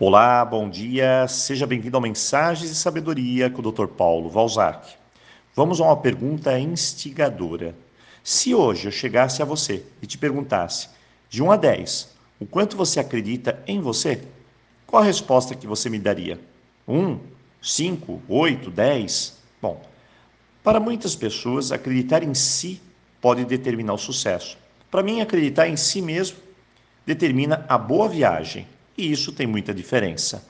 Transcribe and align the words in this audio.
Olá, 0.00 0.44
bom 0.44 0.68
dia, 0.68 1.28
seja 1.28 1.66
bem-vindo 1.66 1.96
ao 1.96 2.00
Mensagens 2.00 2.70
de 2.70 2.74
Sabedoria 2.74 3.50
com 3.50 3.60
o 3.60 3.70
Dr. 3.70 3.86
Paulo 3.86 4.28
Valzac. 4.28 4.94
Vamos 5.54 5.80
a 5.80 5.84
uma 5.84 5.96
pergunta 5.96 6.58
instigadora. 6.58 7.74
Se 8.24 8.54
hoje 8.54 8.88
eu 8.88 8.90
chegasse 8.90 9.42
a 9.42 9.44
você 9.44 9.84
e 10.00 10.06
te 10.06 10.18
perguntasse, 10.18 10.88
de 11.28 11.42
1 11.42 11.52
a 11.52 11.56
10, 11.56 12.16
o 12.40 12.46
quanto 12.46 12.76
você 12.76 12.98
acredita 12.98 13.62
em 13.66 13.80
você, 13.80 14.22
qual 14.86 15.02
a 15.02 15.06
resposta 15.06 15.54
que 15.54 15.66
você 15.66 15.88
me 15.88 15.98
daria? 15.98 16.40
1, 16.88 17.20
5, 17.60 18.22
8, 18.28 18.70
10? 18.70 19.38
Bom, 19.60 19.80
para 20.64 20.80
muitas 20.80 21.14
pessoas, 21.14 21.70
acreditar 21.70 22.24
em 22.24 22.34
si 22.34 22.80
pode 23.20 23.44
determinar 23.44 23.92
o 23.92 23.98
sucesso. 23.98 24.58
Para 24.90 25.02
mim, 25.02 25.20
acreditar 25.20 25.68
em 25.68 25.76
si 25.76 26.02
mesmo 26.02 26.38
determina 27.06 27.64
a 27.68 27.76
boa 27.76 28.08
viagem, 28.08 28.66
e 28.96 29.10
isso 29.10 29.32
tem 29.32 29.46
muita 29.46 29.72
diferença. 29.72 30.46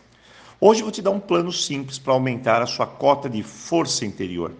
Hoje 0.60 0.82
vou 0.82 0.92
te 0.92 1.02
dar 1.02 1.10
um 1.10 1.20
plano 1.20 1.52
simples 1.52 1.98
para 1.98 2.12
aumentar 2.12 2.62
a 2.62 2.66
sua 2.66 2.86
cota 2.86 3.28
de 3.28 3.42
força 3.42 4.04
interior. 4.04 4.52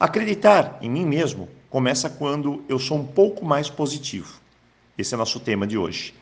Acreditar 0.00 0.78
em 0.80 0.88
mim 0.88 1.04
mesmo 1.04 1.48
começa 1.68 2.08
quando 2.08 2.64
eu 2.68 2.78
sou 2.78 2.98
um 2.98 3.06
pouco 3.06 3.44
mais 3.44 3.68
positivo. 3.68 4.40
Esse 4.96 5.14
é 5.14 5.16
nosso 5.16 5.40
tema 5.40 5.66
de 5.66 5.76
hoje. 5.76 6.14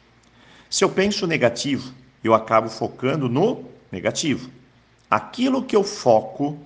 Se 0.68 0.84
eu 0.84 0.88
penso 0.88 1.26
negativo, 1.26 1.94
eu 2.24 2.34
acabo 2.34 2.68
focando 2.68 3.28
no 3.28 3.64
negativo. 3.90 4.50
Aquilo 5.08 5.62
que 5.62 5.76
eu 5.76 5.84
foco 5.84 6.58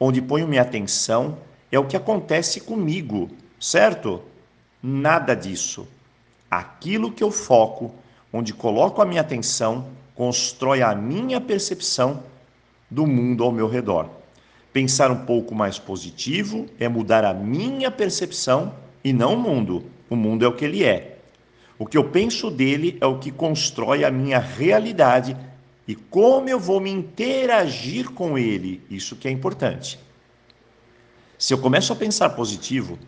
onde 0.00 0.22
ponho 0.22 0.48
minha 0.48 0.62
atenção 0.62 1.38
é 1.70 1.78
o 1.78 1.86
que 1.86 1.96
acontece 1.96 2.60
comigo, 2.60 3.30
certo? 3.60 4.22
Nada 4.82 5.34
disso. 5.34 5.86
Aquilo 6.50 7.12
que 7.12 7.22
eu 7.22 7.30
foco, 7.30 7.94
onde 8.36 8.52
coloco 8.52 9.00
a 9.00 9.06
minha 9.06 9.22
atenção, 9.22 9.88
constrói 10.14 10.82
a 10.82 10.94
minha 10.94 11.40
percepção 11.40 12.22
do 12.90 13.06
mundo 13.06 13.42
ao 13.42 13.50
meu 13.50 13.66
redor. 13.66 14.10
Pensar 14.72 15.10
um 15.10 15.24
pouco 15.24 15.54
mais 15.54 15.78
positivo 15.78 16.66
é 16.78 16.86
mudar 16.86 17.24
a 17.24 17.32
minha 17.32 17.90
percepção 17.90 18.74
e 19.02 19.10
não 19.10 19.34
o 19.34 19.38
mundo. 19.38 19.86
O 20.10 20.14
mundo 20.14 20.44
é 20.44 20.48
o 20.48 20.52
que 20.52 20.66
ele 20.66 20.84
é. 20.84 21.18
O 21.78 21.86
que 21.86 21.96
eu 21.96 22.04
penso 22.10 22.50
dele 22.50 22.98
é 23.00 23.06
o 23.06 23.18
que 23.18 23.30
constrói 23.30 24.04
a 24.04 24.10
minha 24.10 24.38
realidade 24.38 25.34
e 25.88 25.94
como 25.94 26.48
eu 26.48 26.60
vou 26.60 26.80
me 26.80 26.90
interagir 26.90 28.10
com 28.10 28.36
ele, 28.36 28.82
isso 28.90 29.16
que 29.16 29.28
é 29.28 29.30
importante. 29.30 29.98
Se 31.38 31.54
eu 31.54 31.58
começo 31.58 31.92
a 31.92 31.96
pensar 31.96 32.30
positivo, 32.30 32.98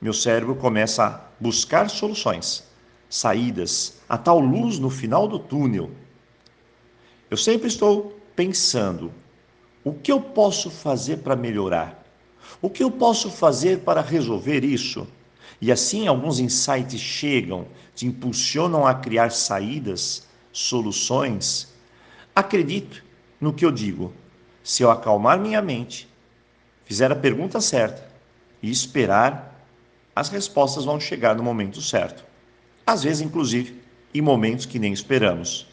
meu 0.00 0.12
cérebro 0.12 0.54
começa 0.54 1.06
a 1.06 1.20
buscar 1.40 1.88
soluções, 1.88 2.64
saídas, 3.08 4.00
a 4.08 4.18
tal 4.18 4.40
luz 4.40 4.78
no 4.78 4.90
final 4.90 5.26
do 5.28 5.38
túnel. 5.38 5.90
Eu 7.30 7.36
sempre 7.36 7.68
estou 7.68 8.18
pensando: 8.34 9.12
o 9.84 9.92
que 9.92 10.10
eu 10.10 10.20
posso 10.20 10.70
fazer 10.70 11.18
para 11.18 11.36
melhorar? 11.36 12.04
O 12.60 12.70
que 12.70 12.82
eu 12.82 12.90
posso 12.90 13.30
fazer 13.30 13.80
para 13.80 14.00
resolver 14.00 14.64
isso? 14.64 15.06
E 15.60 15.72
assim 15.72 16.06
alguns 16.06 16.38
insights 16.38 17.00
chegam, 17.00 17.66
te 17.94 18.06
impulsionam 18.06 18.86
a 18.86 18.94
criar 18.94 19.30
saídas, 19.30 20.26
soluções 20.52 21.74
Acredito 22.36 23.02
no 23.40 23.54
que 23.54 23.64
eu 23.64 23.72
digo. 23.72 24.12
Se 24.62 24.82
eu 24.82 24.90
acalmar 24.90 25.40
minha 25.40 25.62
mente, 25.62 26.06
fizer 26.84 27.10
a 27.10 27.16
pergunta 27.16 27.62
certa 27.62 28.06
e 28.62 28.70
esperar, 28.70 29.66
as 30.14 30.28
respostas 30.28 30.84
vão 30.84 31.00
chegar 31.00 31.34
no 31.34 31.42
momento 31.42 31.80
certo. 31.80 32.26
Às 32.86 33.02
vezes, 33.02 33.20
inclusive, 33.20 33.82
em 34.14 34.20
momentos 34.20 34.64
que 34.64 34.78
nem 34.78 34.92
esperamos. 34.92 35.66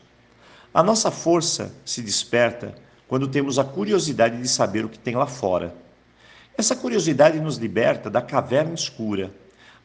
A 0.73 0.81
nossa 0.81 1.11
força 1.11 1.73
se 1.85 2.01
desperta 2.01 2.73
quando 3.07 3.27
temos 3.27 3.59
a 3.59 3.63
curiosidade 3.63 4.41
de 4.41 4.47
saber 4.47 4.83
o 4.83 4.89
que 4.89 4.97
tem 4.97 5.15
lá 5.15 5.27
fora. 5.27 5.75
Essa 6.57 6.75
curiosidade 6.75 7.39
nos 7.39 7.57
liberta 7.57 8.09
da 8.09 8.21
caverna 8.21 8.73
escura. 8.73 9.31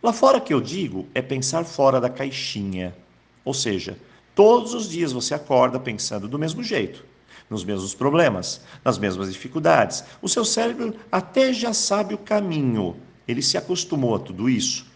Lá 0.03 0.13
fora 0.13 0.41
que 0.41 0.55
eu 0.55 0.61
digo 0.61 1.07
é 1.15 1.21
pensar 1.21 1.65
fora 1.65 2.01
da 2.01 2.09
caixinha, 2.09 2.97
ou 3.45 3.53
seja, 3.53 3.99
Todos 4.39 4.73
os 4.73 4.89
dias 4.89 5.11
você 5.11 5.35
acorda 5.35 5.81
pensando 5.81 6.29
do 6.29 6.39
mesmo 6.39 6.63
jeito, 6.63 7.05
nos 7.51 7.65
mesmos 7.65 7.93
problemas, 7.93 8.61
nas 8.85 8.97
mesmas 8.97 9.33
dificuldades. 9.33 10.05
O 10.23 10.29
seu 10.29 10.45
cérebro 10.45 10.95
até 11.11 11.53
já 11.53 11.73
sabe 11.73 12.15
o 12.15 12.19
caminho, 12.19 12.95
ele 13.27 13.43
se 13.43 13.59
acostumou 13.59 14.15
a 14.15 14.21
tudo 14.21 14.49
isso. 14.49 14.87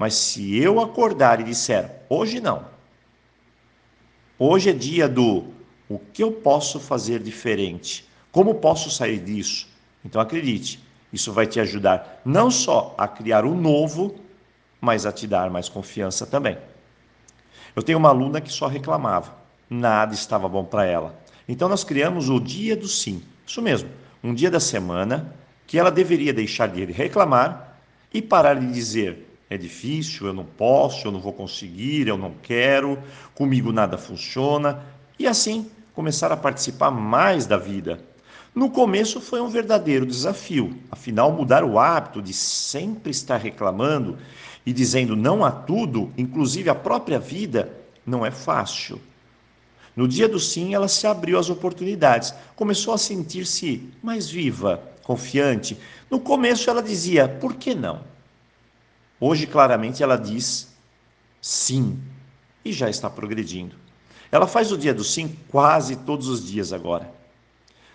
Mas 0.00 0.14
se 0.14 0.56
eu 0.56 0.80
acordar 0.80 1.40
e 1.40 1.44
disser, 1.44 2.04
hoje 2.08 2.40
não, 2.40 2.64
hoje 4.38 4.70
é 4.70 4.72
dia 4.72 5.06
do 5.06 5.44
o 5.90 5.98
que 5.98 6.22
eu 6.22 6.32
posso 6.32 6.80
fazer 6.80 7.22
diferente, 7.22 8.08
como 8.32 8.54
posso 8.54 8.90
sair 8.90 9.18
disso? 9.18 9.68
Então 10.02 10.18
acredite, 10.18 10.82
isso 11.12 11.34
vai 11.34 11.46
te 11.46 11.60
ajudar 11.60 12.22
não 12.24 12.50
só 12.50 12.94
a 12.96 13.06
criar 13.06 13.44
o 13.44 13.54
novo, 13.54 14.18
mas 14.80 15.04
a 15.04 15.12
te 15.12 15.26
dar 15.26 15.50
mais 15.50 15.68
confiança 15.68 16.26
também. 16.26 16.56
Eu 17.76 17.82
tenho 17.82 17.98
uma 17.98 18.08
aluna 18.08 18.40
que 18.40 18.50
só 18.50 18.68
reclamava, 18.68 19.36
nada 19.68 20.14
estava 20.14 20.48
bom 20.48 20.64
para 20.64 20.86
ela. 20.86 21.14
Então 21.46 21.68
nós 21.68 21.84
criamos 21.84 22.30
o 22.30 22.40
dia 22.40 22.74
do 22.74 22.88
sim, 22.88 23.22
isso 23.46 23.60
mesmo, 23.60 23.90
um 24.24 24.32
dia 24.32 24.50
da 24.50 24.60
semana 24.60 25.36
que 25.66 25.78
ela 25.78 25.90
deveria 25.90 26.32
deixar 26.32 26.68
de 26.68 26.86
reclamar 26.86 27.76
e 28.14 28.22
parar 28.22 28.54
de 28.54 28.72
dizer 28.72 29.26
é 29.50 29.58
difícil, 29.58 30.28
eu 30.28 30.32
não 30.32 30.44
posso, 30.44 31.08
eu 31.08 31.12
não 31.12 31.20
vou 31.20 31.32
conseguir, 31.32 32.06
eu 32.06 32.16
não 32.16 32.32
quero, 32.40 32.96
comigo 33.34 33.72
nada 33.72 33.98
funciona, 33.98 34.80
e 35.18 35.26
assim 35.26 35.68
começar 35.92 36.30
a 36.30 36.36
participar 36.36 36.92
mais 36.92 37.46
da 37.46 37.58
vida. 37.58 38.00
No 38.54 38.70
começo 38.70 39.20
foi 39.20 39.40
um 39.40 39.48
verdadeiro 39.48 40.06
desafio, 40.06 40.78
afinal, 40.90 41.32
mudar 41.32 41.64
o 41.64 41.80
hábito 41.80 42.22
de 42.22 42.32
sempre 42.32 43.10
estar 43.10 43.38
reclamando 43.38 44.16
e 44.64 44.72
dizendo 44.72 45.16
não 45.16 45.44
a 45.44 45.50
tudo, 45.50 46.12
inclusive 46.16 46.70
a 46.70 46.74
própria 46.74 47.18
vida, 47.18 47.76
não 48.06 48.24
é 48.24 48.30
fácil. 48.30 49.00
No 49.96 50.06
dia 50.06 50.28
do 50.28 50.38
sim, 50.38 50.74
ela 50.74 50.86
se 50.86 51.08
abriu 51.08 51.38
às 51.38 51.50
oportunidades, 51.50 52.32
começou 52.54 52.94
a 52.94 52.98
sentir-se 52.98 53.88
mais 54.00 54.30
viva, 54.30 54.80
confiante. 55.02 55.76
No 56.08 56.20
começo, 56.20 56.70
ela 56.70 56.82
dizia: 56.82 57.28
por 57.28 57.54
que 57.54 57.74
não? 57.74 58.00
Hoje, 59.20 59.46
claramente, 59.46 60.02
ela 60.02 60.16
diz 60.16 60.74
sim 61.42 62.00
e 62.64 62.72
já 62.72 62.88
está 62.88 63.10
progredindo. 63.10 63.76
Ela 64.32 64.46
faz 64.46 64.72
o 64.72 64.78
dia 64.78 64.94
do 64.94 65.04
sim 65.04 65.36
quase 65.48 65.96
todos 65.96 66.26
os 66.26 66.46
dias 66.46 66.72
agora. 66.72 67.12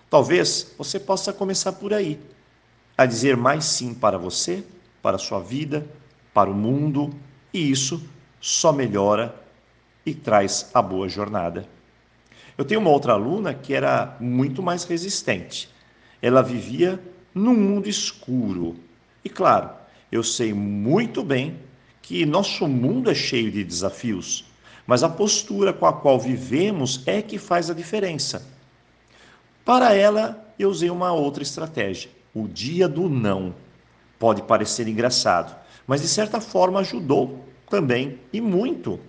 Talvez 0.07 0.73
você 0.77 0.99
possa 0.99 1.33
começar 1.33 1.73
por 1.73 1.93
aí, 1.93 2.19
a 2.95 3.07
dizer 3.07 3.35
mais 3.35 3.65
sim 3.65 3.93
para 3.93 4.17
você, 4.19 4.63
para 5.01 5.15
a 5.15 5.19
sua 5.19 5.39
vida, 5.39 5.89
para 6.33 6.49
o 6.49 6.53
mundo, 6.53 7.11
e 7.51 7.71
isso 7.71 8.07
só 8.39 8.71
melhora 8.71 9.33
e 10.05 10.13
traz 10.13 10.69
a 10.73 10.81
boa 10.81 11.09
jornada. 11.09 11.67
Eu 12.57 12.63
tenho 12.63 12.79
uma 12.79 12.91
outra 12.91 13.13
aluna 13.13 13.53
que 13.53 13.73
era 13.73 14.15
muito 14.19 14.61
mais 14.61 14.83
resistente. 14.83 15.69
Ela 16.21 16.43
vivia 16.43 17.01
num 17.33 17.55
mundo 17.55 17.89
escuro. 17.89 18.77
E 19.23 19.29
claro, 19.29 19.71
eu 20.11 20.23
sei 20.23 20.53
muito 20.53 21.23
bem 21.23 21.59
que 22.01 22.25
nosso 22.25 22.67
mundo 22.67 23.09
é 23.09 23.15
cheio 23.15 23.51
de 23.51 23.63
desafios, 23.63 24.45
mas 24.85 25.03
a 25.03 25.09
postura 25.09 25.73
com 25.73 25.85
a 25.85 25.93
qual 25.93 26.19
vivemos 26.19 27.01
é 27.05 27.21
que 27.21 27.39
faz 27.39 27.69
a 27.69 27.73
diferença. 27.73 28.47
Para 29.63 29.93
ela, 29.93 30.45
eu 30.59 30.69
usei 30.69 30.89
uma 30.89 31.11
outra 31.11 31.41
estratégia: 31.41 32.11
o 32.33 32.47
dia 32.47 32.87
do 32.87 33.09
não. 33.09 33.55
Pode 34.19 34.43
parecer 34.43 34.87
engraçado, 34.87 35.55
mas 35.87 36.01
de 36.01 36.07
certa 36.07 36.39
forma 36.39 36.79
ajudou 36.79 37.43
também 37.69 38.19
e 38.31 38.39
muito. 38.39 38.99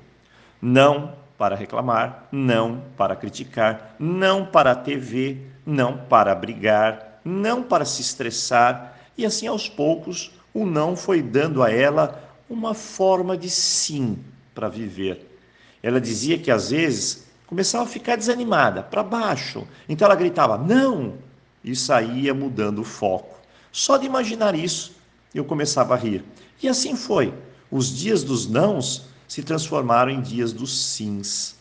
Não 0.60 1.14
para 1.36 1.54
reclamar, 1.54 2.26
não 2.32 2.82
para 2.96 3.14
criticar, 3.14 3.94
não 3.98 4.46
para 4.46 4.72
a 4.72 4.74
TV, 4.74 5.42
não 5.66 5.98
para 5.98 6.34
brigar, 6.34 7.20
não 7.22 7.62
para 7.62 7.84
se 7.84 8.00
estressar, 8.00 8.98
e 9.18 9.26
assim 9.26 9.46
aos 9.46 9.68
poucos 9.68 10.32
o 10.56 10.64
não 10.64 10.96
foi 10.96 11.20
dando 11.20 11.62
a 11.62 11.70
ela 11.70 12.22
uma 12.48 12.72
forma 12.72 13.36
de 13.36 13.50
sim 13.50 14.18
para 14.54 14.70
viver. 14.70 15.38
Ela 15.82 16.00
dizia 16.00 16.38
que 16.38 16.50
às 16.50 16.70
vezes 16.70 17.26
começava 17.46 17.84
a 17.84 17.88
ficar 17.88 18.16
desanimada, 18.16 18.82
para 18.82 19.02
baixo, 19.02 19.68
então 19.86 20.06
ela 20.06 20.14
gritava 20.14 20.56
não 20.56 21.18
e 21.62 21.76
saía 21.76 22.32
mudando 22.32 22.78
o 22.78 22.84
foco. 22.84 23.36
Só 23.70 23.98
de 23.98 24.06
imaginar 24.06 24.54
isso, 24.54 24.96
eu 25.34 25.44
começava 25.44 25.92
a 25.92 25.96
rir. 25.98 26.24
E 26.62 26.68
assim 26.68 26.96
foi. 26.96 27.34
Os 27.70 27.94
dias 27.94 28.24
dos 28.24 28.48
nãos 28.48 29.10
se 29.28 29.42
transformaram 29.42 30.10
em 30.10 30.22
dias 30.22 30.54
dos 30.54 30.74
sims. 30.74 31.56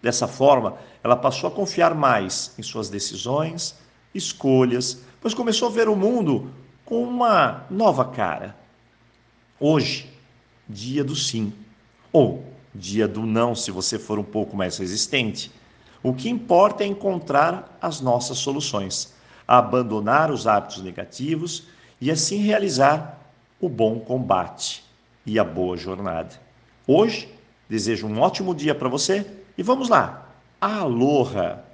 Dessa 0.00 0.26
forma, 0.26 0.78
ela 1.04 1.16
passou 1.16 1.48
a 1.48 1.52
confiar 1.52 1.94
mais 1.94 2.52
em 2.58 2.62
suas 2.62 2.88
decisões, 2.88 3.74
escolhas, 4.14 5.02
pois 5.20 5.34
começou 5.34 5.68
a 5.68 5.72
ver 5.72 5.88
o 5.88 5.94
mundo 5.94 6.50
com 6.84 7.02
uma 7.02 7.64
nova 7.70 8.04
cara. 8.04 8.56
Hoje, 9.58 10.10
dia 10.68 11.04
do 11.04 11.14
sim, 11.14 11.52
ou 12.12 12.44
dia 12.74 13.06
do 13.06 13.22
não, 13.22 13.54
se 13.54 13.70
você 13.70 13.98
for 13.98 14.18
um 14.18 14.24
pouco 14.24 14.56
mais 14.56 14.78
resistente. 14.78 15.50
O 16.02 16.12
que 16.12 16.28
importa 16.28 16.82
é 16.82 16.86
encontrar 16.86 17.78
as 17.80 18.00
nossas 18.00 18.38
soluções, 18.38 19.14
abandonar 19.46 20.30
os 20.30 20.46
hábitos 20.46 20.82
negativos 20.82 21.64
e 22.00 22.10
assim 22.10 22.38
realizar 22.38 23.20
o 23.60 23.68
bom 23.68 24.00
combate 24.00 24.84
e 25.24 25.38
a 25.38 25.44
boa 25.44 25.76
jornada. 25.76 26.40
Hoje, 26.86 27.32
desejo 27.68 28.06
um 28.06 28.20
ótimo 28.20 28.54
dia 28.54 28.74
para 28.74 28.88
você 28.88 29.24
e 29.56 29.62
vamos 29.62 29.88
lá. 29.88 30.28
Aloha! 30.60 31.71